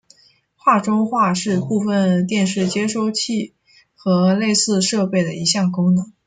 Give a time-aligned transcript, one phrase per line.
[0.55, 3.53] 画中画是部分电视接收器
[3.93, 6.11] 和类似设备的一项功能。